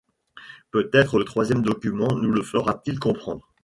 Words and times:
Peut-être 0.71 1.19
le 1.19 1.25
troisième 1.25 1.61
document 1.61 2.07
nous 2.15 2.31
le 2.31 2.41
fera-t-il 2.41 2.97
comprendre. 2.99 3.53